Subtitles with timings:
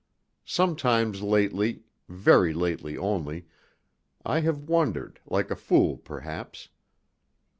[0.47, 3.45] Sometimes, lately very lately only
[4.25, 6.69] I have wondered, like a fool perhaps.